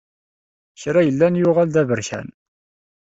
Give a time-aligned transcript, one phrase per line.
[0.81, 2.27] Kra yellan yuɣal d aberkan.